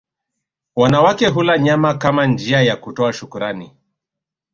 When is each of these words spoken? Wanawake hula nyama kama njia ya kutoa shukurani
Wanawake 0.75 1.27
hula 1.27 1.57
nyama 1.57 1.93
kama 1.93 2.25
njia 2.27 2.61
ya 2.61 2.75
kutoa 2.75 3.13
shukurani 3.13 3.73